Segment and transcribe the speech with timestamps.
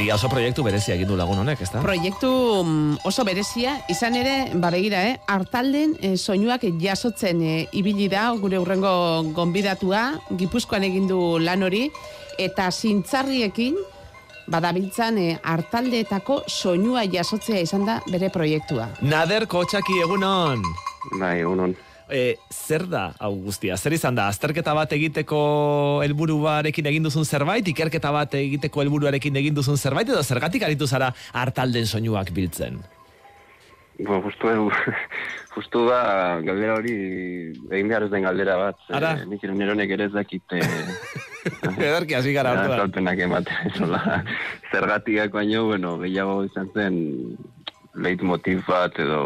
[0.00, 1.82] Maria oso proiektu berezia egin du lagun honek, ezta?
[1.84, 2.28] Proiektu
[2.64, 5.18] mm, oso berezia, izan ere, ba begira, eh?
[5.28, 8.92] Artalden eh, soinuak jasotzen eh, ibili da, gure urrengo
[9.36, 10.06] gonbidatua,
[10.40, 11.82] Gipuzkoan egin du lan hori,
[12.40, 13.76] eta zintzarriekin,
[14.48, 18.88] badabiltzan eh, artaldeetako soinua jasotzea izan da bere proiektua.
[19.04, 20.64] Nader kotxaki egunon!
[21.20, 21.76] Bai, egunon.
[22.10, 23.76] E, zer da, hau guztia?
[23.78, 25.40] Zer izan da, azterketa bat egiteko
[26.04, 31.12] helburuarekin egin duzun zerbait, ikerketa bat egiteko helburuarekin egin duzun zerbait, edo zergatik aritu zara
[31.32, 32.80] artalden soinuak biltzen?
[34.00, 34.50] Bo, justu,
[35.54, 36.00] justu da,
[36.42, 36.96] galdera hori,
[37.70, 38.80] egin behar ez den galdera bat.
[38.86, 39.14] ze Ara?
[39.28, 41.20] nik neronek ere ez dakit, eh,
[41.90, 42.74] Ederki hasi gara orduan.
[42.78, 44.02] Azalpenak ematen, zola,
[44.72, 46.98] zergatiak baino, bueno, gehiago izan zen,
[47.94, 49.22] leitmotiv bat edo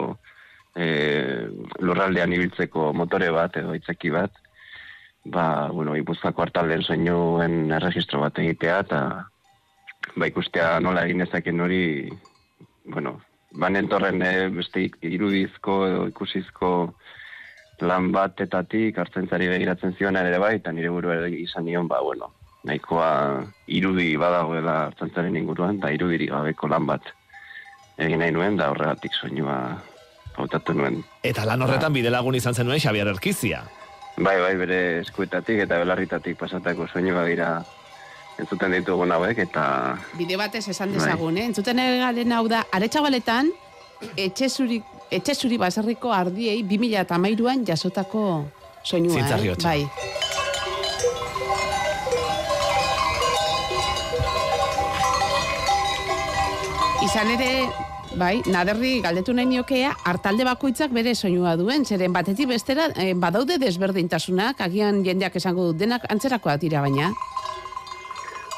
[0.76, 1.46] e,
[1.80, 4.34] lurraldean ibiltzeko motore bat edo itzaki bat,
[5.24, 9.00] ba, bueno, ipuzkako hartalden soinuen erregistro bat egitea, eta
[10.16, 11.84] ba, ikustea nola egin ezaken hori,
[12.84, 13.18] bueno,
[13.54, 16.70] banentorren e, beste irudizko edo ikusizko
[17.84, 22.32] lan batetatik hartzentzari begiratzen zion ere bai, eta nire buru ere izan nion, ba, bueno,
[22.64, 27.10] nahikoa irudi badagoela hartzentzaren inguruan, eta irudirik gabeko lan bat
[27.98, 29.58] egin nahi nuen, da horregatik soinua
[30.36, 31.02] hautatu nuen.
[31.22, 33.64] Eta lan horretan bidelagun izan zenuen Xabier Erkizia.
[34.16, 37.48] Bai, bai, bere eskuetatik eta belarritatik pasatako soinua dira
[38.38, 39.64] entzuten ditugun hauek, eta
[40.18, 40.98] Bide batez esan Bai.
[40.98, 41.46] dezagun, eh?
[41.50, 43.50] Entzuten garen hau da, aretxabaletan,
[44.16, 48.44] etxe zuri, etxe zuri baserriko ardiei 2008an jasotako
[48.82, 49.56] soinua, Zintzarri eh?
[49.62, 49.80] Bai.
[57.04, 57.50] Izan ere,
[58.18, 63.58] bai, naderri galdetu nahi niokea, hartalde bakoitzak bere soinua duen, zeren batetik bestera, eh, badaude
[63.58, 67.12] desberdintasunak, agian jendeak esango dut, denak antzerakoak dira baina.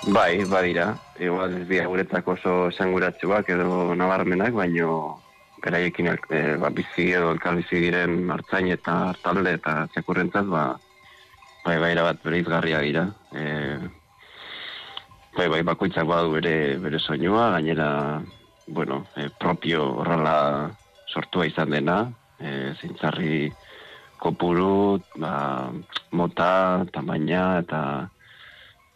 [0.07, 5.19] bai, badira, igual ez dira guretzako oso esanguratsuak edo nabarmenak, baino
[5.65, 10.79] beraiekin e, ba, bizi edo elkarbizi diren hartzain eta hartalde eta txakurrentzat, ba,
[11.65, 13.09] bai, bai, bat bereizgarria dira.
[13.35, 13.45] E,
[15.37, 18.23] bai, bai, bakoitzak badu bere, bere soinua, gainera,
[18.67, 20.71] bueno, e, propio horrela
[21.07, 23.53] sortua izan dena, e, zintzarri
[24.19, 25.71] kopuru, ba,
[26.13, 27.81] mota, tamaina eta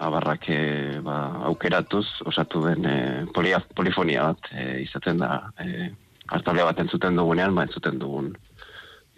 [0.00, 0.60] abarrak e,
[1.04, 1.18] ba,
[1.50, 2.98] aukeratuz osatu den e,
[3.34, 5.90] polia, polifonia bat e, izaten da e,
[6.30, 8.32] hartalde bat entzuten dugunean, ba entzuten dugun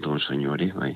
[0.02, 0.92] dugun soinu hori, bai.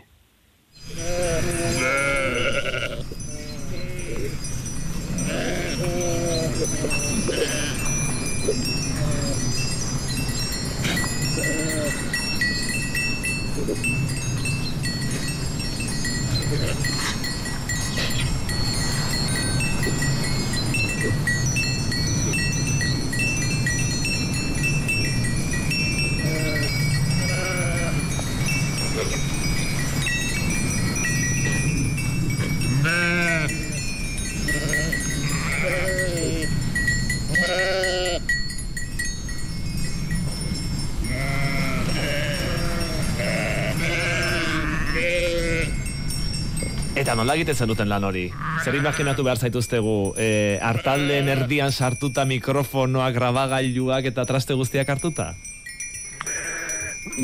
[47.07, 48.25] Eta nola egiten zenuten lan hori?
[48.67, 55.29] Zer imaginatu behar zaituztegu, e, artalden erdian sartuta mikrofonoak, grabagailuak eta traste guztiak hartuta?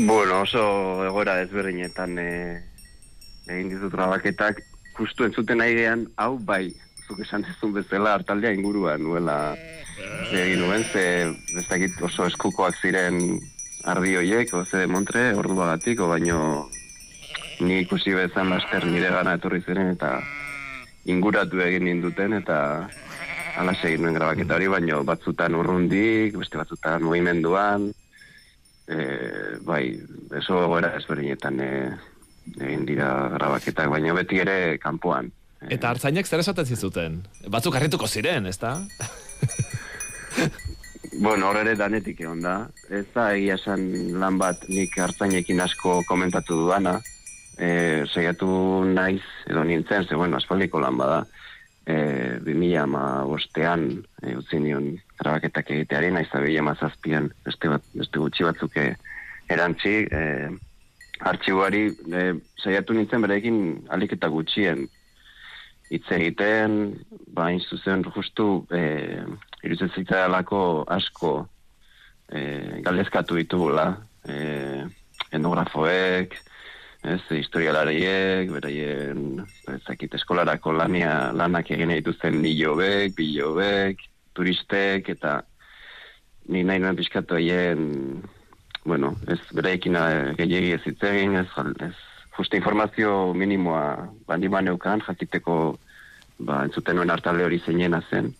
[0.05, 0.61] Bueno, oso
[1.03, 2.29] egoera desberdinetan e,
[3.49, 4.61] egin ditut grabaketak,
[4.95, 6.69] justu entzuten airean, hau bai,
[7.03, 9.35] zuk esan dezun bezala hartaldea inguruan nuela
[10.31, 11.03] egin nuen, ze
[11.57, 13.19] bezakit oso eskukoak ziren
[13.83, 16.69] ardi hoiek, o ze montre, orduagatik, baino
[17.63, 20.17] ni ikusi bezan laster nire gana etorri ziren eta
[21.09, 22.57] inguratu egin ninduten eta
[23.59, 27.91] ala egin nuen grabaketa hori, baino batzutan urrundik, beste batzutan mugimenduan,
[28.87, 28.97] e,
[29.67, 29.83] bai,
[30.39, 31.71] eso egoera ezberdinetan e,
[32.59, 35.29] egin dira grabaketak, baina beti ere kanpoan.
[35.71, 37.21] Eta hartzainek zer esaten zizuten?
[37.47, 38.79] Batzuk harrituko ziren, ezta?
[41.13, 42.53] Bueno, hor ere danetik egon da.
[42.89, 43.83] Ez da egia esan
[44.19, 46.97] lan bat nik hartzainekin asko komentatu dudana.
[47.57, 48.47] E, saiatu
[48.89, 51.23] naiz, edo nintzen, ze bueno, aspaldiko lan bada.
[51.85, 53.89] E, 2000 ama bostean
[54.23, 58.77] e, utzi nion grabaketak egiteari, naiz da 2000 ama zazpian beste, bat, beste gutxi batzuk
[58.77, 58.93] e,
[59.51, 59.95] erantzi.
[60.07, 60.21] E,
[61.23, 62.25] artxibuari e,
[62.63, 63.57] saiatu nintzen berekin
[63.93, 64.87] alik eta gutxien
[65.93, 66.95] hitz egiten,
[67.35, 69.21] ba, hain zuzen justu e,
[69.63, 70.61] irutzen zitzaialako
[70.95, 71.33] asko
[72.31, 73.85] e, galdezkatu ditugula,
[74.25, 74.37] e,
[75.31, 76.33] etnografoek,
[77.03, 79.43] ez, historialariek, beraien,
[79.75, 83.99] ezakit, eskolarako lania, lanak egin dituzten nilobek, bilobek,
[84.33, 85.41] turistek, eta
[86.49, 88.21] ni nahi nuen pixkatu egin,
[88.85, 91.47] bueno, ez beraiekin eh, gehiagi ez hitz egin, ez,
[91.83, 91.95] ez
[92.37, 95.77] justa informazio minimoa bandi neukan, jakiteko
[96.39, 98.33] ba, entzuten nuen hartalde hori zeinena zen,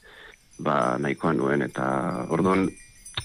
[0.60, 2.70] ba, nahikoa nuen, eta orduan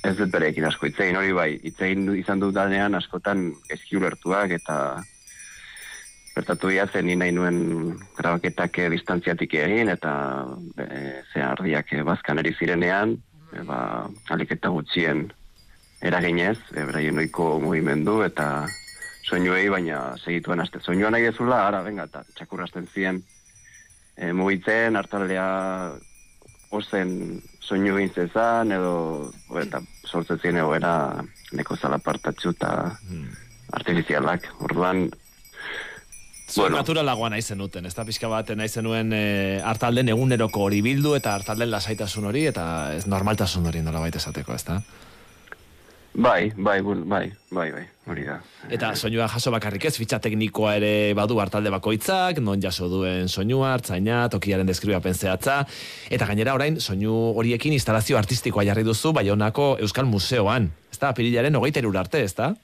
[0.05, 5.03] ez dut berekin asko itzein hori bai, itzein izan dut danean askotan ezki ulertuak eta
[6.39, 7.59] bertatu dira zen nahi nuen
[8.19, 10.13] grabaketak distantziatik egin eta
[10.79, 13.17] e, ze ardiak e, bazkan eri zirenean,
[13.53, 13.81] e, ba,
[14.31, 15.27] aliketa gutxien
[16.01, 18.69] eraginez, e, beraien noiko mugimendu eta
[19.29, 20.81] soinuei baina segituen aste.
[20.81, 23.21] Soinua nahi ezula, ara, venga, eta txakurrasten ziren
[24.17, 25.49] e, mugitzen, hartaldea
[26.71, 27.13] ozen
[27.65, 28.95] soinu gintzezan, edo,
[29.61, 30.93] eta sortzetzen egoera
[31.57, 33.31] neko zalapartatxu eta hmm.
[33.81, 34.47] artifizialak.
[34.65, 35.09] Orduan,
[36.49, 36.79] Zuen bueno.
[36.81, 41.35] naturalagoa nahi zenuten, ez da pixka bat nahi zenuen e, hartalden eguneroko hori bildu eta
[41.37, 42.65] hartalden lasaitasun hori eta
[42.97, 44.79] ez normaltasun hori nola baita esateko, ez da?
[46.19, 48.39] Bai, bai, bai, bai, bai, hori da.
[48.73, 53.75] Eta soinua jaso bakarrik ez, fitxa teknikoa ere badu hartalde bakoitzak, non jaso duen soinua,
[53.77, 55.61] hartzaina, tokiaren deskribia penseatza,
[56.11, 61.13] eta gainera orain, soinu horiekin instalazio artistikoa jarri duzu, bai honako Euskal Museoan, ez da,
[61.13, 62.55] pirilaren hogeita arte, ez da?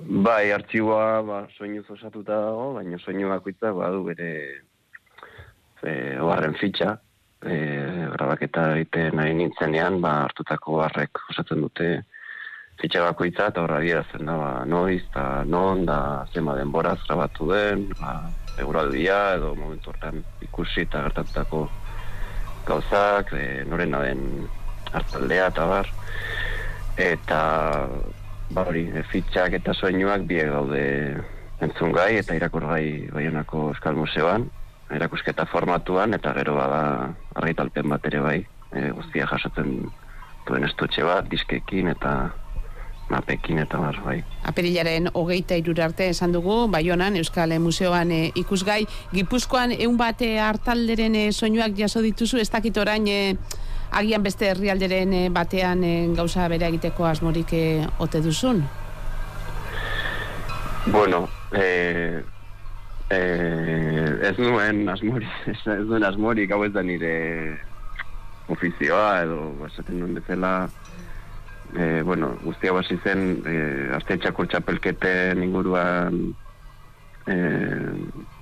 [0.00, 4.30] Bai, artxiboa ba, soinu osatuta dago, baina soinu bakoitza badu bere
[5.82, 6.94] e, oharren fitxa.
[7.44, 7.56] E,
[8.14, 11.88] grabaketa egiten nahi nintzenean, ba, hartutako barrek osatzen dute
[12.80, 17.90] fitxa bakoitza, eta horra zen da, ba, noiz, eta non, da, zema denboraz grabatu den,
[18.00, 18.14] ba,
[18.56, 21.66] eguraldia, edo momentu horretan ikusi eta gertatutako
[22.64, 24.48] gauzak, e, norena den
[24.92, 25.92] hartaldea, eta bar,
[26.96, 27.42] eta
[28.50, 30.82] ba hori, e, fitxak eta soinuak biek gaude
[31.62, 34.48] entzun gai eta irakurgai baionako Euskal Museoan,
[34.90, 36.82] erakusketa formatuan eta gero bada
[37.38, 38.38] argitalpen bat ere bai,
[38.72, 39.74] e, guztia jasotzen
[40.48, 42.14] duen estutxe bat, diskekin eta
[43.10, 44.20] mapekin eta bar, bai.
[44.46, 51.30] Aperilaren hogeita irurarte esan dugu, Baionan, Euskal Museoan e, ikusgai, Gipuzkoan eun bate hartalderen e,
[51.32, 53.20] soinuak jaso dituzu, ez dakit orain e,
[53.90, 57.64] agian beste herrialderen eh, batean e, gauza bere egiteko asmorik e,
[57.98, 58.62] ote duzun?
[60.86, 62.22] Bueno, e,
[63.10, 63.20] e,
[64.30, 67.14] ez nuen asmori, ez, nuen asmori, gau ez da nire
[68.50, 70.54] ofizioa edo esaten nuen bezala
[71.76, 73.56] e, bueno, guztia basi zen e,
[73.98, 76.22] azte txakur txapelketen inguruan
[77.26, 77.36] e,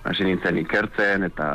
[0.09, 1.51] hasi nintzen ikertzen eta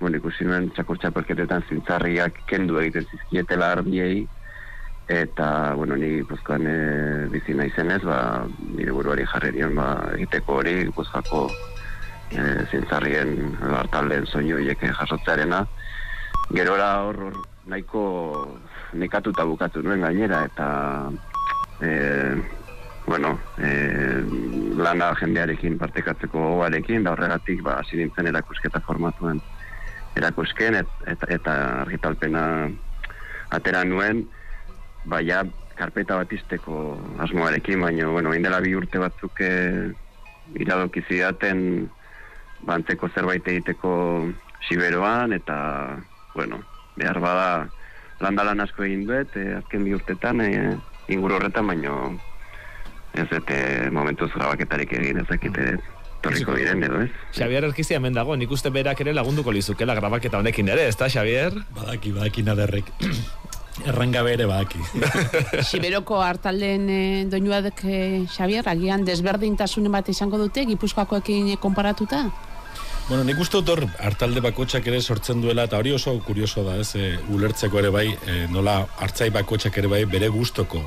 [0.00, 4.24] bueno, ikusi nuen txakur txapelketetan zintzarriak kendu egiten zizkietela arbiei,
[5.10, 6.76] eta, bueno, ni puzkoan e,
[7.32, 11.44] bizi nahi zenez, ba, nire buruari jarrerian, ba, egiteko hori, puzkako
[12.30, 15.64] e, zintzarrien hartalden soinu hieke jasotzearena.
[16.54, 18.04] Gerora hor, hor nahiko
[18.96, 20.68] nekatuta bukatu nuen gainera, eta
[21.84, 21.92] e,
[23.06, 23.70] bueno, e,
[24.80, 29.42] lana jendearekin partekatzeko gogarekin, da horregatik, ba, asirintzen erakusketa formatuen
[30.18, 32.44] erakusken et, et, eta argitalpena
[33.54, 34.24] atera nuen
[35.04, 35.44] baina
[35.78, 36.76] karpeta bat izteko
[37.24, 39.52] asmoarekin, baina bueno, indela bi urte batzuk e,
[40.60, 41.62] iradoki zidaten
[42.66, 43.92] bantzeko zerbait egiteko
[44.68, 45.56] siberoan eta
[46.34, 46.60] bueno,
[47.00, 47.50] behar bada
[48.20, 50.50] landalan asko egin duet e, azken bi urtetan e,
[51.08, 51.96] inguru horretan, baina
[53.16, 53.56] ez dute
[53.94, 55.72] momentuz grabaketarik egin ezakite
[56.22, 57.10] torriko diren edo, ez?
[57.36, 61.08] Xavier Erkizia hemen dago, nik uste berak ere lagunduko lizukela grabaketa honekin ere, ez da,
[61.08, 61.56] Xavier?
[61.76, 62.92] Badaki, badaki naderrek.
[63.90, 64.82] Erranga bere badaki.
[65.70, 67.00] Siberoko hartalden e,
[67.32, 67.98] doinua dek, e,
[68.28, 72.26] Xavier, agian desberdintasun bat izango dute, gipuzkoakoekin konparatuta?
[73.08, 76.92] Bueno, nik uste dut hartalde bakotxak ere sortzen duela, eta hori oso kurioso da, ez,
[76.94, 80.84] e, ulertzeko ere bai, e, nola hartzai bakotxak ere bai bere gustoko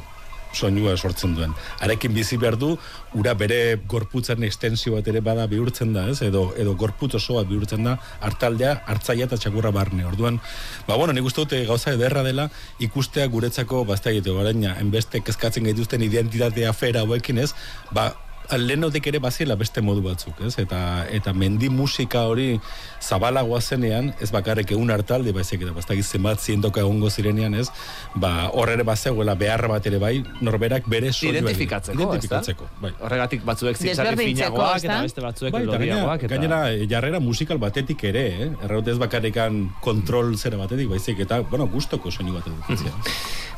[0.53, 1.53] soinua sortzen duen.
[1.83, 2.73] Arekin bizi behar du,
[3.19, 6.21] ura bere gorputzaren extensio bat ere bada bihurtzen da, ez?
[6.25, 10.05] Edo, edo gorput osoa bihurtzen da, hartaldea, hartzaia eta txakurra barne.
[10.09, 10.39] Orduan,
[10.87, 12.49] ba, bueno, nik uste dute gauza ederra dela,
[12.83, 17.51] ikustea guretzako, bazta egite, oraina, enbeste kezkatzen gaituzten identitatea fera hauekin, ez?
[17.93, 18.11] Ba,
[18.51, 20.53] lehenotek ere baziela beste modu batzuk, ez?
[20.61, 20.79] Eta,
[21.11, 22.59] eta mendi musika hori
[23.01, 27.69] zabalagoa zenean, ez bakarrik egun hartalde, baizik eta bastak zenbat zientoka egongo zirenean, ez?
[28.15, 32.93] Ba, horre ere bazegoela beharra bat ere bai, norberak bere soinu identifikatzeko, identifikatzeko, bai.
[32.99, 36.27] Horregatik batzuek zitzarri finagoak eta beste batzuek bai, lodiagoak.
[36.27, 36.33] Eta...
[36.35, 38.51] Gainera, jarrera musikal batetik ere, eh?
[38.67, 43.01] Erraut ez bakarrikan kontrol zera batetik, baizik eta, bueno, gustoko soinu batetik.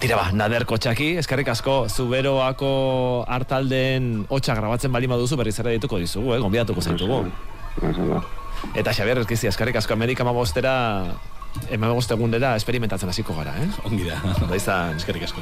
[0.06, 2.68] Tira ba, nader kotxaki, eskarrik asko, zuberoako
[3.26, 6.42] hartalden hotxa grabatzen bali maduzu berriz ere dituko dizugu, eh?
[6.44, 7.24] Gonbidatuko zaitugu.
[8.78, 10.76] Eta Xabier, ezkizia, eskarrik asko Amerika mabostera
[11.72, 13.68] Ema egunera experimentatzen hasiko gara, eh?
[13.88, 14.20] Ongi da.
[14.46, 15.42] Da izan, Eskerrik asko.